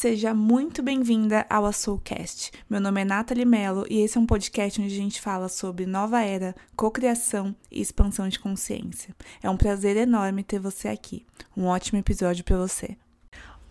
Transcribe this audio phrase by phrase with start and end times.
[0.00, 2.52] Seja muito bem-vinda ao Soulcast.
[2.70, 5.84] Meu nome é Nathalie Mello e esse é um podcast onde a gente fala sobre
[5.84, 9.14] nova era, cocriação e expansão de consciência.
[9.42, 11.26] É um prazer enorme ter você aqui.
[11.54, 12.96] Um ótimo episódio para você.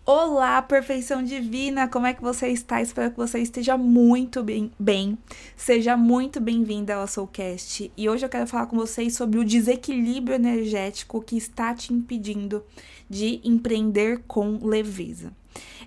[0.06, 1.88] Olá, perfeição divina!
[1.88, 2.80] Como é que você está?
[2.80, 4.70] Espero que você esteja muito bem.
[4.78, 5.18] bem.
[5.56, 7.90] Seja muito bem-vinda ao Soulcast.
[7.96, 12.64] E hoje eu quero falar com vocês sobre o desequilíbrio energético que está te impedindo
[13.08, 15.32] de empreender com leveza.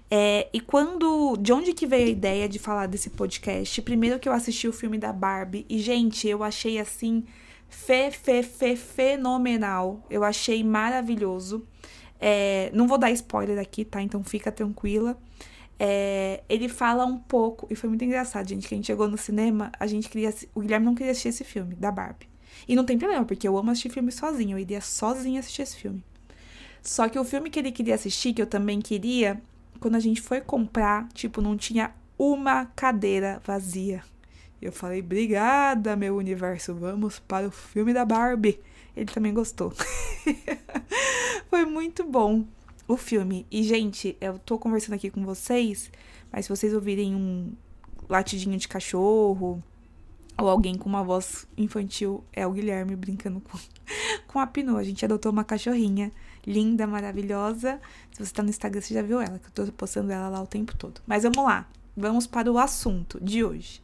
[0.09, 1.37] É, e quando.
[1.37, 3.81] De onde que veio a ideia de falar desse podcast?
[3.81, 5.65] Primeiro que eu assisti o filme da Barbie.
[5.69, 7.23] E, gente, eu achei assim.
[7.67, 10.05] Fe, fe, fe, fenomenal.
[10.09, 11.65] Eu achei maravilhoso.
[12.19, 14.01] É, não vou dar spoiler aqui, tá?
[14.01, 15.17] Então fica tranquila.
[15.79, 19.17] É, ele fala um pouco, e foi muito engraçado, gente, que a gente chegou no
[19.17, 20.33] cinema, a gente queria.
[20.55, 22.29] O Guilherme não queria assistir esse filme, da Barbie.
[22.67, 25.75] E não tem problema, porque eu amo assistir filme sozinho, eu iria sozinha assistir esse
[25.75, 26.03] filme.
[26.81, 29.41] Só que o filme que ele queria assistir, que eu também queria,
[29.83, 34.01] quando a gente foi comprar, tipo, não tinha uma cadeira vazia.
[34.61, 38.61] Eu falei, obrigada, meu universo, vamos para o filme da Barbie.
[38.95, 39.73] Ele também gostou.
[41.49, 42.45] Foi muito bom
[42.87, 43.45] o filme.
[43.51, 45.91] E, gente, eu tô conversando aqui com vocês,
[46.31, 47.51] mas se vocês ouvirem um
[48.07, 49.61] latidinho de cachorro
[50.37, 53.59] ou alguém com uma voz infantil, é o Guilherme brincando com,
[54.27, 54.77] com a Pinô.
[54.77, 56.09] A gente adotou uma cachorrinha
[56.45, 57.79] linda, maravilhosa.
[58.11, 60.41] Se você tá no Instagram, você já viu ela, que eu tô postando ela lá
[60.41, 61.01] o tempo todo.
[61.05, 63.81] Mas vamos lá, vamos para o assunto de hoje.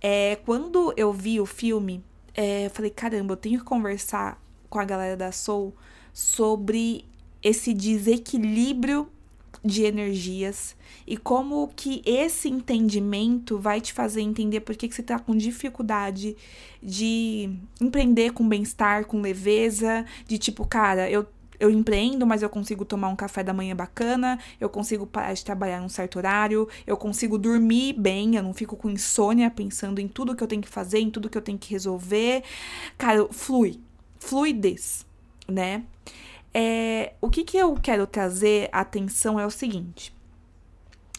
[0.00, 2.02] É, quando eu vi o filme,
[2.34, 5.74] é, eu falei, caramba, eu tenho que conversar com a galera da Soul
[6.12, 7.04] sobre
[7.42, 9.08] esse desequilíbrio
[9.64, 10.74] de energias
[11.06, 15.36] e como que esse entendimento vai te fazer entender por que, que você está com
[15.36, 16.36] dificuldade
[16.82, 21.26] de empreender com bem-estar, com leveza, de tipo, cara, eu
[21.60, 25.44] eu empreendo, mas eu consigo tomar um café da manhã bacana, eu consigo parar de
[25.44, 30.08] trabalhar num certo horário, eu consigo dormir bem, eu não fico com insônia pensando em
[30.08, 32.42] tudo que eu tenho que fazer, em tudo que eu tenho que resolver.
[32.96, 33.78] Cara, flui.
[34.18, 35.06] Fluidez,
[35.46, 35.84] né?
[36.52, 40.12] É, o que, que eu quero trazer atenção é o seguinte: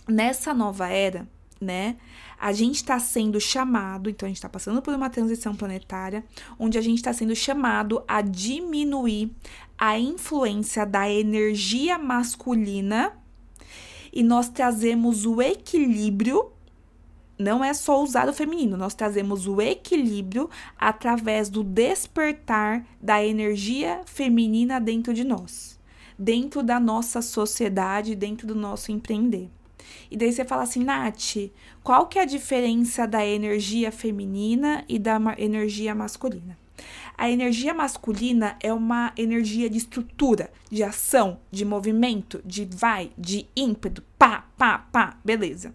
[0.07, 1.27] nessa nova era,
[1.61, 1.95] né?
[2.39, 6.25] A gente está sendo chamado, então a gente está passando por uma transição planetária,
[6.57, 9.31] onde a gente está sendo chamado a diminuir
[9.77, 13.13] a influência da energia masculina
[14.11, 16.51] e nós trazemos o equilíbrio.
[17.37, 24.01] Não é só usar o feminino, nós trazemos o equilíbrio através do despertar da energia
[24.05, 25.79] feminina dentro de nós,
[26.17, 29.49] dentro da nossa sociedade, dentro do nosso empreender.
[30.09, 31.51] E daí você fala assim, Nath,
[31.83, 36.57] qual que é a diferença da energia feminina e da energia masculina?
[37.17, 43.47] A energia masculina é uma energia de estrutura, de ação, de movimento, de vai, de
[43.55, 45.73] ímpeto, pá, pá, pá, beleza.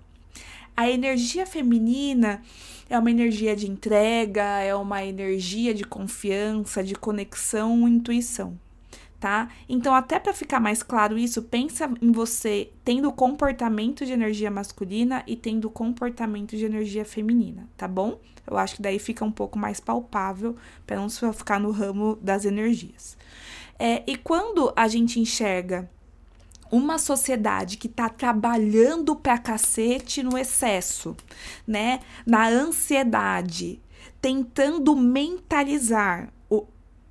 [0.77, 2.43] A energia feminina
[2.91, 8.59] é uma energia de entrega, é uma energia de confiança, de conexão, intuição
[9.27, 9.49] tá?
[9.69, 15.25] Então, até para ficar mais claro isso, pensa em você tendo comportamento de energia masculina
[15.27, 18.21] e tendo comportamento de energia feminina, tá bom?
[18.47, 20.55] Eu acho que daí fica um pouco mais palpável
[20.87, 23.19] para não só ficar no ramo das energias.
[23.77, 25.91] É, e quando a gente enxerga
[26.71, 31.17] uma sociedade que está trabalhando pra cacete no excesso,
[31.67, 31.99] né?
[32.25, 33.81] Na ansiedade,
[34.23, 36.33] tentando mentalizar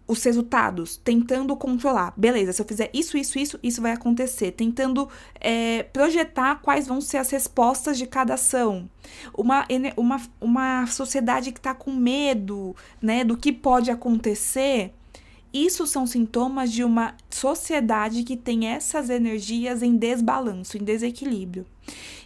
[0.08, 2.14] os resultados, tentando controlar.
[2.16, 4.52] Beleza, se eu fizer isso, isso, isso, isso vai acontecer.
[4.52, 8.90] Tentando é, projetar quais vão ser as respostas de cada ação.
[9.36, 9.66] Uma,
[9.98, 14.94] uma, uma sociedade que está com medo né, do que pode acontecer.
[15.52, 21.66] Isso são sintomas de uma sociedade que tem essas energias em desbalanço, em desequilíbrio.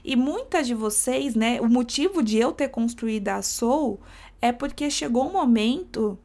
[0.03, 3.99] E muitas de vocês, né, o motivo de eu ter construído a Soul
[4.41, 6.17] é porque chegou um momento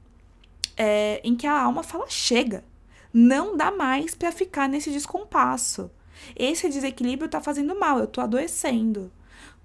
[0.77, 2.65] é, em que a alma fala: chega,
[3.13, 5.91] não dá mais para ficar nesse descompasso.
[6.37, 9.13] Esse desequilíbrio tá fazendo mal, eu tô adoecendo.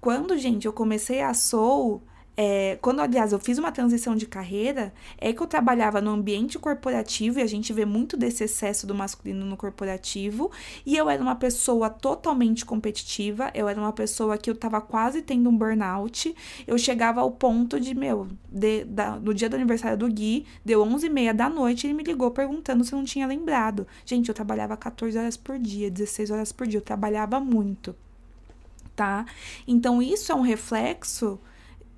[0.00, 2.02] Quando, gente, eu comecei a Soul,
[2.36, 6.58] é, quando, aliás, eu fiz uma transição de carreira, é que eu trabalhava no ambiente
[6.58, 10.50] corporativo e a gente vê muito desse excesso do masculino no corporativo.
[10.86, 15.22] E eu era uma pessoa totalmente competitiva, eu era uma pessoa que eu tava quase
[15.22, 16.34] tendo um burnout.
[16.66, 20.84] Eu chegava ao ponto de, meu, de, da, no dia do aniversário do Gui, deu
[20.84, 23.86] 11h30 da noite, ele me ligou perguntando se eu não tinha lembrado.
[24.04, 27.94] Gente, eu trabalhava 14 horas por dia, 16 horas por dia, eu trabalhava muito.
[28.96, 29.26] Tá?
[29.66, 31.38] Então, isso é um reflexo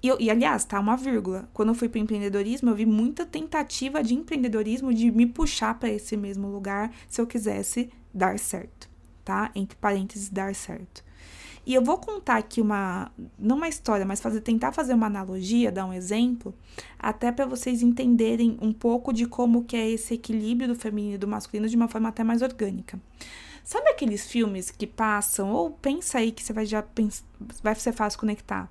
[0.02, 1.48] e, e, aliás, tá uma vírgula.
[1.52, 5.88] Quando eu fui para empreendedorismo, eu vi muita tentativa de empreendedorismo de me puxar para
[5.88, 8.90] esse mesmo lugar se eu quisesse dar certo,
[9.24, 9.50] tá?
[9.54, 11.04] Entre parênteses, dar certo.
[11.64, 15.70] E eu vou contar aqui uma, não uma história, mas fazer, tentar fazer uma analogia,
[15.70, 16.52] dar um exemplo,
[16.98, 21.18] até para vocês entenderem um pouco de como que é esse equilíbrio do feminino e
[21.18, 23.00] do masculino de uma forma até mais orgânica.
[23.62, 26.84] Sabe aqueles filmes que passam, ou pensa aí que você vai já
[27.62, 28.68] vai ser fácil conectar.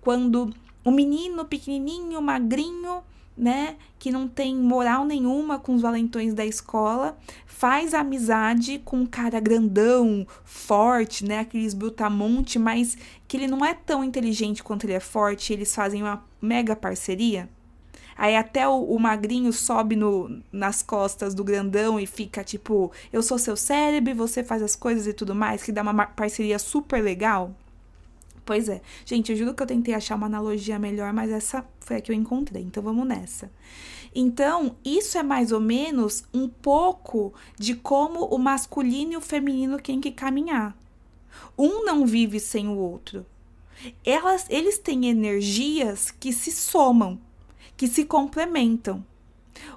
[0.00, 0.50] Quando
[0.84, 3.02] o menino pequenininho, magrinho,
[3.36, 7.16] né, que não tem moral nenhuma com os valentões da escola,
[7.46, 12.96] faz amizade com um cara grandão, forte, né, aqueles brutamonte, mas
[13.26, 17.48] que ele não é tão inteligente quanto ele é forte, eles fazem uma mega parceria.
[18.16, 23.22] Aí até o, o, magrinho sobe no, nas costas do grandão e fica tipo, eu
[23.22, 27.02] sou seu cérebro, você faz as coisas e tudo mais, que dá uma parceria super
[27.02, 27.54] legal.
[28.50, 28.82] Pois é.
[29.04, 32.10] Gente, eu juro que eu tentei achar uma analogia melhor, mas essa foi a que
[32.10, 32.60] eu encontrei.
[32.60, 33.48] Então vamos nessa.
[34.12, 39.78] Então, isso é mais ou menos um pouco de como o masculino e o feminino
[39.80, 40.76] têm que caminhar.
[41.56, 43.24] Um não vive sem o outro.
[44.04, 47.20] Elas, eles têm energias que se somam,
[47.76, 49.06] que se complementam.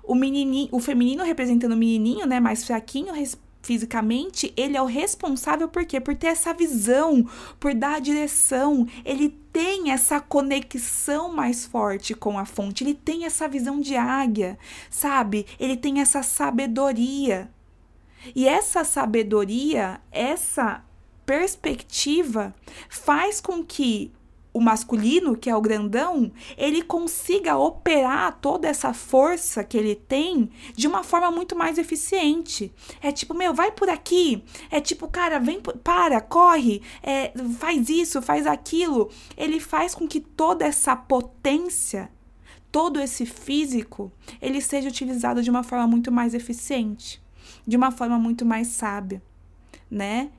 [0.01, 3.13] O menininho, o feminino representando o menininho, né, mais fraquinho,
[3.63, 5.99] fisicamente, ele é o responsável por quê?
[5.99, 7.27] Por ter essa visão,
[7.59, 8.85] por dar a direção.
[9.03, 14.59] Ele tem essa conexão mais forte com a fonte, ele tem essa visão de águia,
[14.89, 15.45] sabe?
[15.59, 17.49] Ele tem essa sabedoria.
[18.35, 20.83] E essa sabedoria, essa
[21.25, 22.53] perspectiva
[22.89, 24.11] faz com que
[24.53, 30.51] o masculino, que é o grandão, ele consiga operar toda essa força que ele tem
[30.75, 32.71] de uma forma muito mais eficiente.
[33.01, 34.43] É tipo, meu, vai por aqui.
[34.69, 39.09] É tipo, cara, vem, para, corre, é, faz isso, faz aquilo.
[39.35, 42.11] Ele faz com que toda essa potência,
[42.71, 47.19] todo esse físico, ele seja utilizado de uma forma muito mais eficiente,
[47.65, 49.21] de uma forma muito mais sábia,
[49.89, 50.29] né?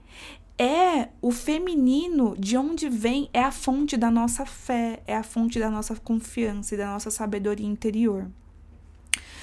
[0.58, 5.58] É o feminino de onde vem, é a fonte da nossa fé, é a fonte
[5.58, 8.30] da nossa confiança e da nossa sabedoria interior.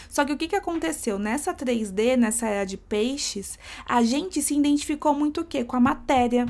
[0.10, 1.18] Só que o que, que aconteceu?
[1.18, 5.64] Nessa 3D, nessa era de peixes, a gente se identificou muito o quê?
[5.64, 6.46] Com a matéria,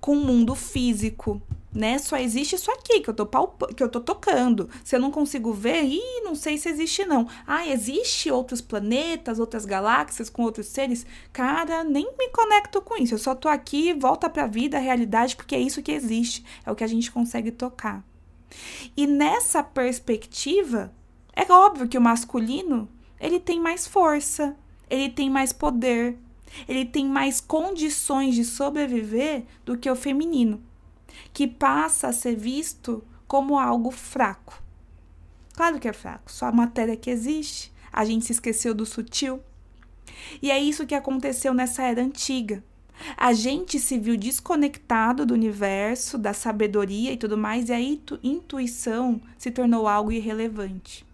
[0.00, 1.40] com o mundo físico,
[1.72, 1.98] né?
[1.98, 3.26] Só existe isso aqui que eu tô
[3.74, 4.68] que eu tô tocando.
[4.84, 7.28] Se eu não consigo ver, ih, não sei se existe não.
[7.46, 11.06] Ah, existe outros planetas, outras galáxias com outros seres?
[11.32, 13.14] Cara, nem me conecto com isso.
[13.14, 16.44] Eu só tô aqui, volta para a vida, a realidade, porque é isso que existe,
[16.64, 18.04] é o que a gente consegue tocar.
[18.96, 20.92] E nessa perspectiva,
[21.34, 22.88] é óbvio que o masculino,
[23.20, 24.56] ele tem mais força,
[24.88, 26.18] ele tem mais poder,
[26.66, 30.60] ele tem mais condições de sobreviver do que o feminino
[31.32, 34.62] que passa a ser visto como algo fraco.
[35.54, 37.72] Claro que é fraco, só a matéria que existe.
[37.92, 39.40] A gente se esqueceu do sutil.
[40.40, 42.62] E é isso que aconteceu nessa era antiga.
[43.16, 49.20] A gente se viu desconectado do universo, da sabedoria e tudo mais, e a intuição
[49.38, 51.06] se tornou algo irrelevante.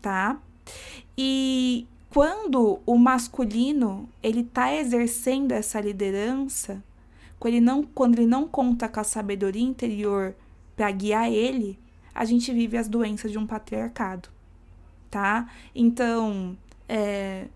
[0.00, 0.38] Tá?
[1.16, 6.82] E quando o masculino ele está exercendo essa liderança,
[7.38, 10.34] quando ele não, quando ele não conta com a sabedoria interior
[10.74, 11.78] para guiar ele,
[12.14, 14.28] a gente vive as doenças de um patriarcado,
[15.10, 15.50] tá?
[15.74, 16.56] Então,
[16.88, 17.46] é,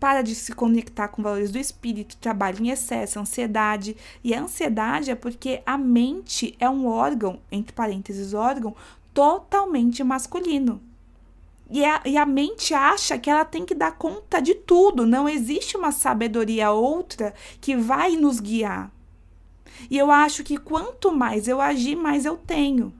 [0.00, 3.94] para de se conectar com valores do espírito, trabalha em excesso, ansiedade.
[4.24, 8.74] E a ansiedade é porque a mente é um órgão, entre parênteses, órgão,
[9.12, 10.80] totalmente masculino.
[11.70, 15.06] E a, e a mente acha que ela tem que dar conta de tudo.
[15.06, 18.90] Não existe uma sabedoria outra que vai nos guiar.
[19.88, 22.92] E eu acho que quanto mais eu agir, mais eu tenho.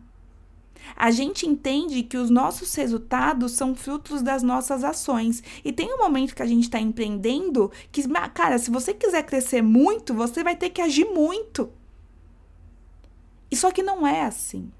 [0.96, 5.42] A gente entende que os nossos resultados são frutos das nossas ações.
[5.64, 8.02] E tem um momento que a gente está empreendendo que,
[8.34, 11.70] cara, se você quiser crescer muito, você vai ter que agir muito.
[13.50, 14.70] E só que não é assim.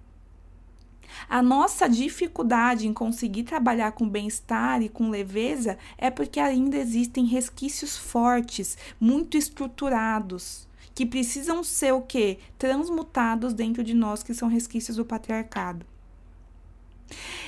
[1.29, 7.27] A nossa dificuldade em conseguir trabalhar com bem-estar e com leveza é porque ainda existem
[7.27, 10.69] resquícios fortes, muito estruturados
[11.01, 12.37] que precisam ser o quê?
[12.59, 15.87] Transmutados dentro de nós, que são resquícios do patriarcado.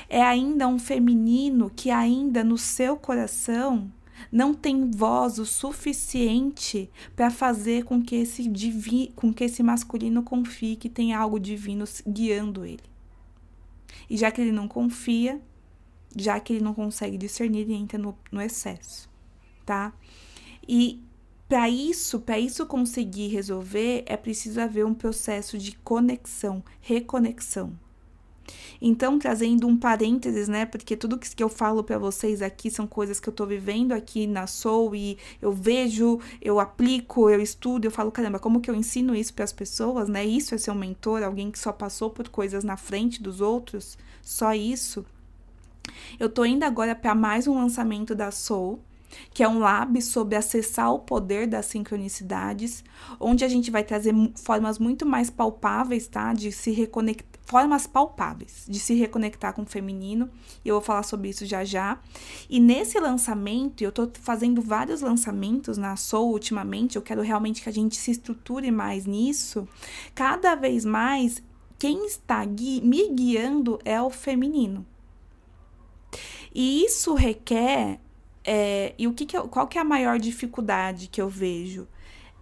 [0.08, 3.92] É ainda um feminino que ainda no seu coração
[4.32, 10.22] não tem voz o suficiente para fazer com que esse divi com que esse masculino
[10.22, 12.84] confie que tem algo divino guiando ele.
[14.08, 15.38] E já que ele não confia,
[16.16, 19.10] já que ele não consegue discernir, ele entra no, no excesso,
[19.66, 19.92] tá?
[20.66, 21.02] E
[21.52, 27.74] para isso, para isso conseguir resolver, é preciso haver um processo de conexão, reconexão,
[28.80, 30.64] Então, trazendo um parênteses, né?
[30.64, 34.26] Porque tudo que eu falo para vocês aqui são coisas que eu tô vivendo aqui
[34.26, 38.74] na Soul e eu vejo, eu aplico, eu estudo, eu falo, caramba, como que eu
[38.74, 40.24] ensino isso para as pessoas, né?
[40.24, 43.98] Isso é ser um mentor, alguém que só passou por coisas na frente dos outros,
[44.22, 45.04] só isso.
[46.18, 48.80] Eu tô indo agora para mais um lançamento da Soul
[49.32, 52.84] que é um lab sobre acessar o poder das sincronicidades,
[53.18, 56.32] onde a gente vai trazer formas muito mais palpáveis, tá?
[56.32, 60.30] De se reconectar, formas palpáveis de se reconectar com o feminino,
[60.64, 61.98] e eu vou falar sobre isso já já.
[62.48, 67.68] E nesse lançamento, eu tô fazendo vários lançamentos na Soul ultimamente, eu quero realmente que
[67.68, 69.68] a gente se estruture mais nisso.
[70.14, 71.42] Cada vez mais,
[71.78, 74.86] quem está gui me guiando é o feminino.
[76.54, 77.98] E isso requer
[78.44, 81.86] é, e o que, que eu, qual que é a maior dificuldade que eu vejo?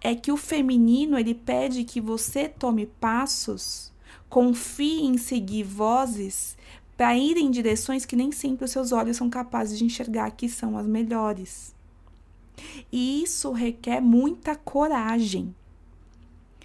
[0.01, 3.93] É que o feminino ele pede que você tome passos,
[4.29, 6.57] confie em seguir vozes
[6.97, 10.49] para ir em direções que nem sempre os seus olhos são capazes de enxergar que
[10.49, 11.75] são as melhores.
[12.91, 15.55] E isso requer muita coragem.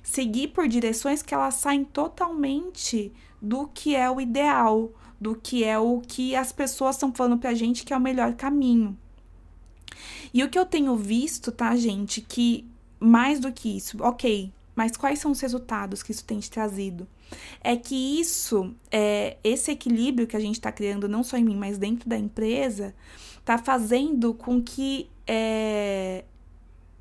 [0.02, 5.78] Seguir por direções que elas saem totalmente do que é o ideal, do que é
[5.78, 8.96] o que as pessoas estão falando pra gente que é o melhor caminho.
[10.32, 12.66] E o que eu tenho visto, tá, gente, que
[12.98, 17.06] mais do que isso, ok, mas quais são os resultados que isso tem te trazido?
[17.62, 21.56] É que isso, é, esse equilíbrio que a gente está criando, não só em mim,
[21.56, 22.94] mas dentro da empresa,
[23.44, 26.24] tá fazendo com que é,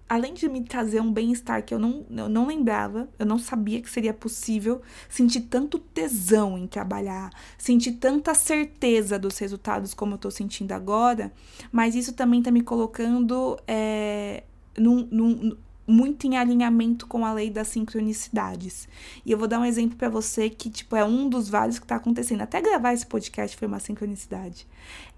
[0.07, 3.81] além de me trazer um bem-estar que eu não, eu não lembrava, eu não sabia
[3.81, 10.17] que seria possível sentir tanto tesão em trabalhar, sentir tanta certeza dos resultados como eu
[10.17, 11.31] tô sentindo agora,
[11.71, 14.43] mas isso também tá me colocando é,
[14.77, 15.57] num, num,
[15.87, 18.87] muito em alinhamento com a lei das sincronicidades.
[19.25, 21.85] E eu vou dar um exemplo para você que, tipo, é um dos vários que
[21.85, 22.41] tá acontecendo.
[22.41, 24.67] Até gravar esse podcast foi uma sincronicidade.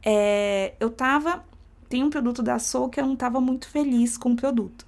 [0.04, 1.44] É, eu tava
[1.90, 4.86] tem um produto da Soul que eu não estava muito feliz com o produto.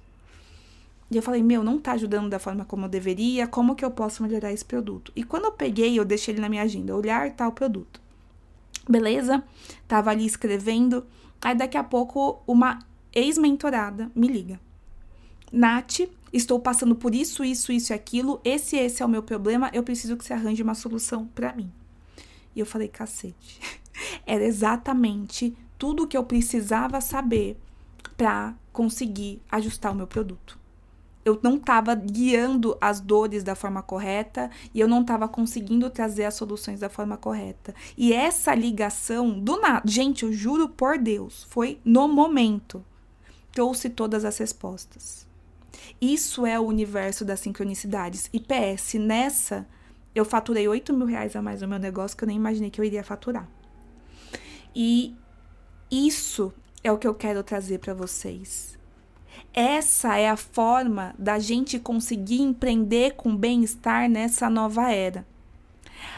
[1.10, 3.90] E eu falei, meu, não tá ajudando da forma como eu deveria, como que eu
[3.90, 5.10] posso melhorar esse produto?
[5.16, 8.00] E quando eu peguei, eu deixei ele na minha agenda, olhar tal produto.
[8.88, 9.42] Beleza?
[9.88, 11.04] Tava ali escrevendo,
[11.42, 12.78] aí daqui a pouco uma
[13.12, 14.60] ex-mentorada me liga.
[15.52, 16.00] Nath,
[16.32, 19.82] estou passando por isso, isso, isso e aquilo, esse, esse é o meu problema, eu
[19.82, 21.72] preciso que você arranje uma solução para mim.
[22.54, 23.60] E eu falei, cacete.
[24.24, 27.58] Era exatamente tudo o que eu precisava saber
[28.18, 30.58] para conseguir ajustar o meu produto.
[31.24, 36.24] Eu não estava guiando as dores da forma correta e eu não estava conseguindo trazer
[36.24, 37.74] as soluções da forma correta.
[37.96, 42.84] E essa ligação do nada, gente, eu juro por Deus, foi no momento.
[43.50, 45.26] Trouxe todas as respostas.
[45.98, 48.28] Isso é o universo das sincronicidades.
[48.34, 49.66] E PS, nessa
[50.14, 52.80] eu faturei 8 mil reais a mais no meu negócio que eu nem imaginei que
[52.80, 53.48] eu iria faturar.
[54.74, 55.16] E
[55.90, 58.78] isso é o que eu quero trazer para vocês.
[59.52, 65.26] Essa é a forma da gente conseguir empreender com bem-estar nessa nova era.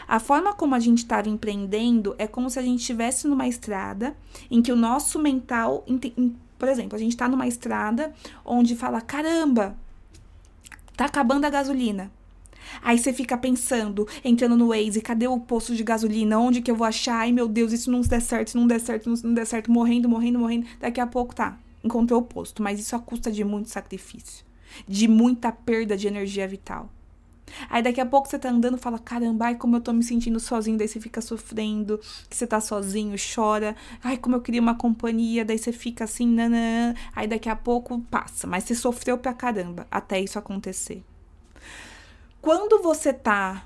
[0.07, 4.15] A forma como a gente estava empreendendo é como se a gente estivesse numa estrada
[4.49, 5.85] em que o nosso mental,
[6.59, 8.13] por exemplo, a gente está numa estrada
[8.45, 9.75] onde fala: caramba,
[10.95, 12.11] tá acabando a gasolina.
[12.81, 16.39] Aí você fica pensando, entrando no Waze, cadê o posto de gasolina?
[16.39, 17.19] Onde que eu vou achar?
[17.19, 19.71] Ai, meu Deus, isso não der certo, isso não der certo, isso não der certo,
[19.71, 20.67] morrendo, morrendo, morrendo.
[20.79, 24.45] Daqui a pouco tá, encontrou o posto, mas isso a custa de muito sacrifício,
[24.87, 26.89] de muita perda de energia vital.
[27.69, 30.03] Aí daqui a pouco você tá andando e fala: caramba, ai, como eu tô me
[30.03, 30.77] sentindo sozinho.
[30.77, 33.75] Daí você fica sofrendo, que você tá sozinho, chora.
[34.03, 35.45] Ai, como eu queria uma companhia.
[35.45, 36.93] Daí você fica assim, nanã.
[37.15, 38.47] Aí daqui a pouco passa.
[38.47, 41.03] Mas você sofreu pra caramba até isso acontecer.
[42.43, 43.65] Quando você tá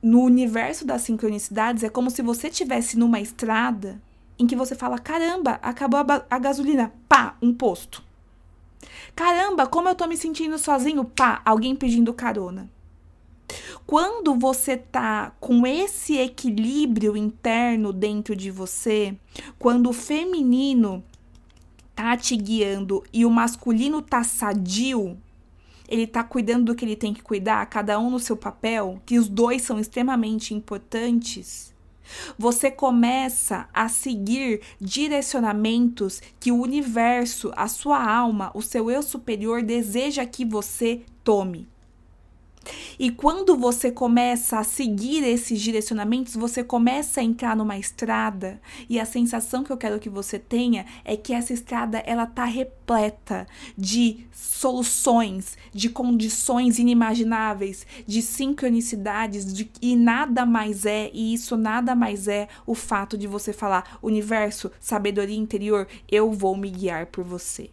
[0.00, 4.00] no universo das sincronicidades, é como se você tivesse numa estrada
[4.38, 8.00] em que você fala: caramba, acabou a, a gasolina, pá, um posto.
[9.16, 12.70] Caramba, como eu tô me sentindo sozinho, pá, alguém pedindo carona.
[13.84, 19.16] Quando você tá com esse equilíbrio interno dentro de você,
[19.58, 21.02] quando o feminino
[21.92, 25.18] tá te guiando e o masculino tá sadio,
[25.88, 29.18] ele tá cuidando do que ele tem que cuidar, cada um no seu papel, que
[29.18, 31.72] os dois são extremamente importantes,
[32.36, 39.62] você começa a seguir direcionamentos que o universo, a sua alma, o seu eu superior
[39.62, 41.71] deseja que você tome.
[42.98, 48.60] E quando você começa a seguir esses direcionamentos, você começa a entrar numa estrada.
[48.88, 52.44] E a sensação que eu quero que você tenha é que essa estrada ela tá
[52.44, 61.56] repleta de soluções, de condições inimagináveis, de sincronicidades de, e nada mais é, e isso
[61.56, 67.06] nada mais é o fato de você falar universo, sabedoria interior, eu vou me guiar
[67.06, 67.70] por você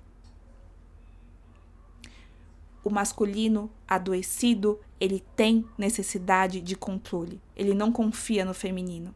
[2.84, 7.42] o masculino adoecido, ele tem necessidade de controle.
[7.56, 9.14] Ele não confia no feminino.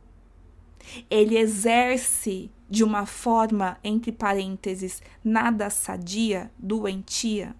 [1.10, 7.55] Ele exerce de uma forma, entre parênteses, nada sadia, doentia,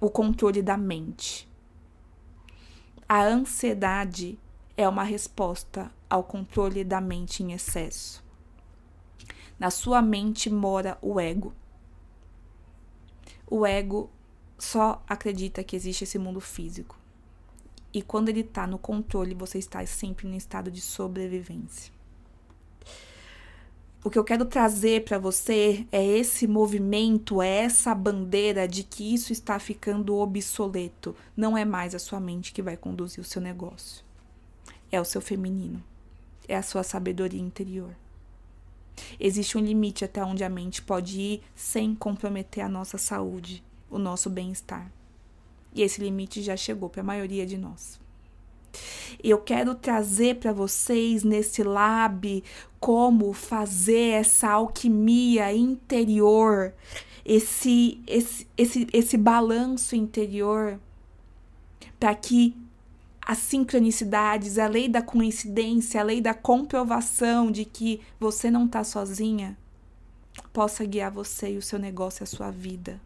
[0.00, 1.48] o controle da mente.
[3.08, 4.38] A ansiedade
[4.76, 8.24] é uma resposta ao controle da mente em excesso.
[9.58, 11.54] Na sua mente mora o ego.
[13.48, 14.10] O ego
[14.58, 16.98] só acredita que existe esse mundo físico.
[17.92, 21.92] E quando ele está no controle, você está sempre em estado de sobrevivência.
[24.04, 29.12] O que eu quero trazer para você é esse movimento, é essa bandeira de que
[29.14, 31.16] isso está ficando obsoleto.
[31.36, 34.04] Não é mais a sua mente que vai conduzir o seu negócio.
[34.92, 35.82] É o seu feminino.
[36.46, 37.96] É a sua sabedoria interior.
[39.18, 43.98] Existe um limite até onde a mente pode ir sem comprometer a nossa saúde o
[43.98, 44.90] nosso bem-estar.
[45.74, 48.00] E esse limite já chegou para a maioria de nós.
[49.22, 52.42] Eu quero trazer para vocês nesse lab
[52.78, 56.74] como fazer essa alquimia interior,
[57.24, 60.78] esse esse esse, esse balanço interior
[61.98, 62.54] para que
[63.20, 68.84] as sincronicidades, a lei da coincidência, a lei da comprovação de que você não está
[68.84, 69.58] sozinha,
[70.52, 73.00] possa guiar você e o seu negócio a sua vida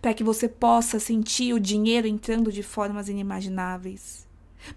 [0.00, 4.26] para que você possa sentir o dinheiro entrando de formas inimagináveis,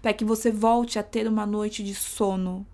[0.00, 2.66] para que você volte a ter uma noite de sono,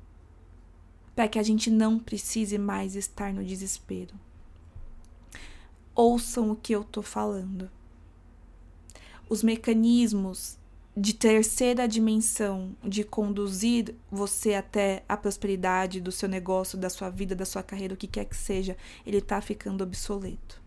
[1.14, 4.14] para que a gente não precise mais estar no desespero.
[5.94, 7.70] Ouçam o que eu estou falando.
[9.28, 10.58] Os mecanismos
[10.94, 17.34] de terceira dimensão de conduzir você até a prosperidade do seu negócio, da sua vida,
[17.34, 18.76] da sua carreira, o que quer que seja,
[19.06, 20.65] ele está ficando obsoleto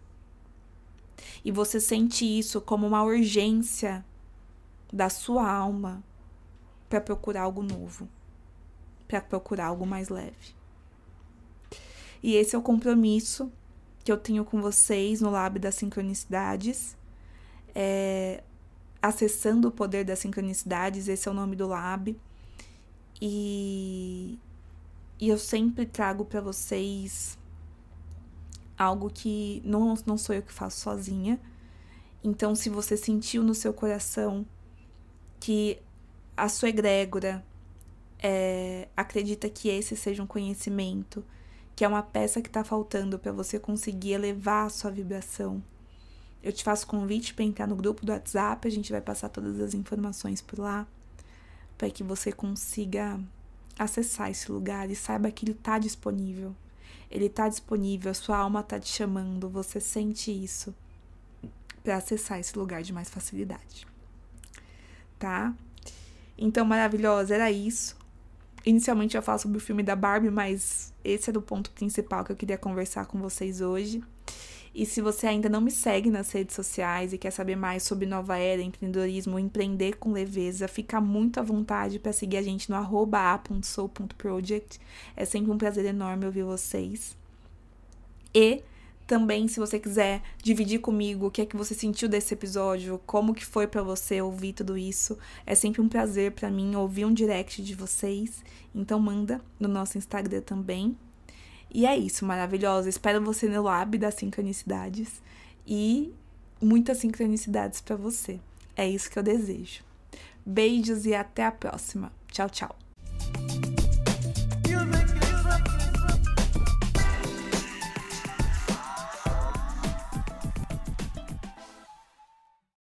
[1.44, 4.06] e você sente isso como uma urgência
[4.92, 6.04] da sua alma
[6.90, 8.08] para procurar algo novo,
[9.08, 10.56] para procurar algo mais leve.
[12.22, 13.52] E esse é o compromisso
[14.04, 16.98] que eu tenho com vocês no Lab das Sincronicidades.
[17.74, 18.44] É,
[19.02, 22.20] acessando o poder das sincronicidades, esse é o nome do Lab.
[23.22, 24.38] E,
[25.20, 27.38] e eu sempre trago para vocês
[28.80, 31.38] algo que não, não sou eu que faço sozinha.
[32.24, 34.46] Então, se você sentiu no seu coração
[35.40, 35.78] que
[36.36, 37.46] a sua egrégora
[38.18, 41.24] é, acredita que esse seja um conhecimento,
[41.76, 45.62] que é uma peça que está faltando para você conseguir elevar a sua vibração,
[46.42, 49.60] eu te faço convite para entrar no grupo do WhatsApp, a gente vai passar todas
[49.60, 50.88] as informações por lá,
[51.78, 53.20] para que você consiga
[53.78, 56.56] acessar esse lugar e saiba que ele está disponível.
[57.10, 60.74] Ele está disponível, a sua alma está te chamando, você sente isso
[61.84, 63.88] para acessar esse lugar de mais facilidade.
[65.18, 65.54] Tá?
[66.38, 67.98] Então, maravilhosa, era isso.
[68.66, 72.32] Inicialmente eu falo sobre o filme da Barbie, mas esse é o ponto principal que
[72.32, 74.04] eu queria conversar com vocês hoje.
[74.74, 78.06] E se você ainda não me segue nas redes sociais e quer saber mais sobre
[78.06, 82.76] nova era, empreendedorismo, empreender com leveza, fica muito à vontade para seguir a gente no
[82.76, 84.80] a.soul.project.
[85.16, 87.18] É sempre um prazer enorme ouvir vocês.
[88.34, 88.64] E
[89.10, 93.34] também, se você quiser dividir comigo o que é que você sentiu desse episódio, como
[93.34, 97.14] que foi para você ouvir tudo isso, é sempre um prazer para mim ouvir um
[97.14, 98.44] direct de vocês.
[98.74, 100.96] Então manda no nosso Instagram também,
[101.72, 102.90] e é isso, maravilhosa.
[102.90, 105.22] Espero você no Lab das Sincronicidades
[105.68, 106.14] e
[106.62, 108.40] muitas sincronicidades para você.
[108.76, 109.84] É isso que eu desejo.
[110.46, 112.12] Beijos e até a próxima.
[112.32, 112.76] Tchau, tchau.